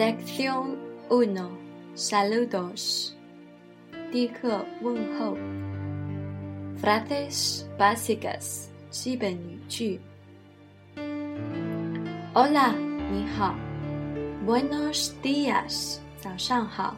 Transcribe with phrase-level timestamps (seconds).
[0.00, 0.76] Lección
[1.10, 1.50] 1.
[1.94, 3.14] Saludos.
[6.80, 8.70] Frases básicas.
[12.32, 12.72] Hola,
[13.12, 13.54] ni hao.
[14.46, 16.00] Buenos días.
[16.48, 16.94] hao.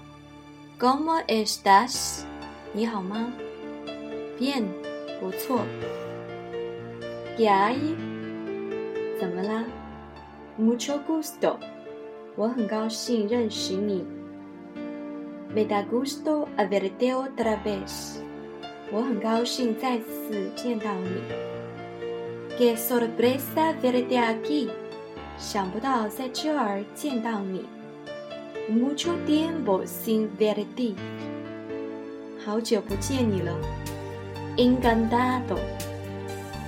[0.79, 2.25] ¿Cómo estás?
[2.73, 3.35] Ni hao ma.
[4.39, 4.73] Bien,
[5.21, 5.65] buzuo.
[7.37, 7.97] ¿Qué hay?
[10.57, 11.59] ¿Mucho gusto?
[12.35, 14.05] 我很高兴认识你。
[15.55, 18.17] Me da gusto ver de tu través。
[18.91, 21.23] 我很高兴再次见到你。
[22.57, 24.69] Que sorpresa ver de aquí。
[25.39, 27.61] 想不到在这儿见到你。
[28.71, 30.95] Mucho tiempo sin ver de.
[32.45, 33.55] 好久不见你了。
[34.57, 35.59] Encantado。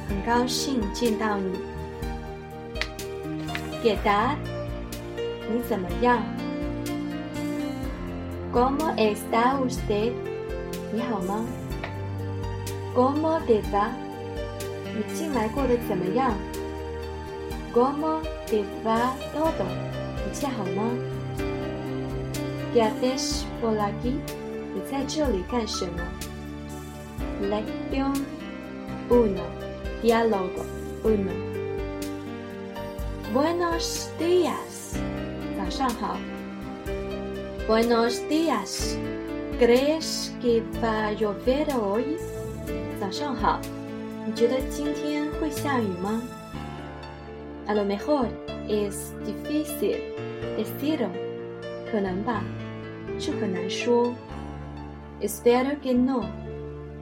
[0.08, 1.56] 很高兴见到你。
[3.82, 4.53] G'day。
[5.46, 6.16] Konnichiwa.
[8.52, 10.12] Como está usted?
[10.92, 11.44] Mi mamá.
[12.94, 13.90] Como te va?
[14.98, 16.18] Uchi de
[17.74, 19.66] Como te va todo?
[22.72, 24.18] qué haces por aquí
[24.72, 25.20] o laki.
[25.20, 25.20] Uchi
[28.00, 28.12] wa
[29.10, 29.42] 1.
[30.02, 30.64] Diálogo
[31.04, 31.32] 1.
[33.34, 34.96] Buenos días.
[35.76, 36.16] 早上好。
[37.66, 38.96] Buenos días.
[39.58, 42.04] Crees que va a llover hoy？
[43.00, 43.58] 早上好，
[44.24, 46.22] 你觉得今天会下雨吗
[47.66, 48.26] ？A lo mejor
[48.68, 49.98] es difícil
[50.40, 51.08] de decir。
[51.90, 52.42] 可能吧，
[53.18, 54.14] 这很难说。
[55.20, 56.24] Espero que no.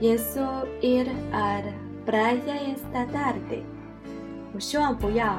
[0.00, 1.62] Y eso i r a
[2.06, 3.62] para ya el sábado.
[4.54, 5.38] 我希望不要。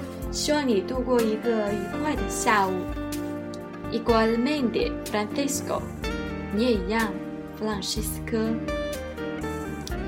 [0.31, 2.71] 希望你度过一个愉快的下午。
[3.91, 5.81] Igualmente, Francisco。
[6.55, 7.11] 你也一样，
[7.59, 8.37] 弗朗西斯科。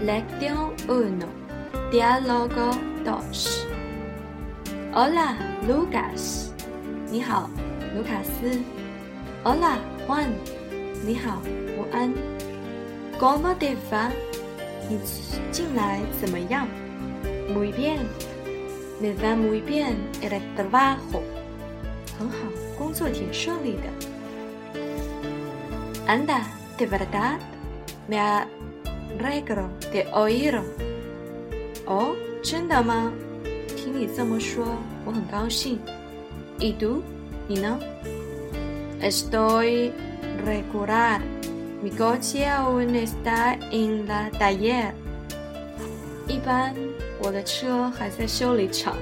[0.06, 1.28] Lección uno,
[1.91, 2.72] diálogo
[3.06, 3.66] dos。
[4.94, 5.35] Hola,
[5.67, 6.50] Lucas。
[7.11, 7.50] 你好，
[7.95, 8.59] 卢卡斯。
[9.44, 9.75] Hola,
[10.07, 10.28] Juan。
[11.05, 11.41] 你好，
[11.75, 12.13] 胡安。
[13.19, 14.09] Cómo e s a
[14.90, 15.00] 你
[15.51, 16.66] 进来怎么样？
[17.53, 18.32] 读一遍。
[19.03, 21.22] Me va muy bien el trabajo.
[22.18, 22.31] ¡Hanho!
[22.88, 23.75] ¡El trabajo es muy
[26.08, 26.47] Anda,
[26.78, 27.38] ¿de verdad?
[28.08, 30.58] Me alegro de oír.
[31.86, 33.12] Oh, chendama,
[33.75, 34.19] ¿Qué dices?
[34.19, 34.38] ¿Cómo
[35.31, 37.03] lo ¿Y tú?
[37.50, 37.80] ¿Y no?
[39.02, 39.91] Estoy
[40.46, 41.20] regular.
[41.84, 44.94] Mi coche aún está en la taller.
[46.30, 46.92] Iban.
[47.23, 48.95] 我的车还在修理厂。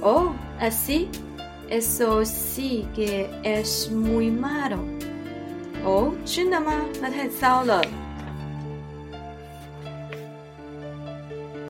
[0.00, 4.86] 哦，S C，S O C 给 S M U I M A R O。
[5.90, 6.72] 哦，真的吗？
[7.02, 7.82] 那太糟了。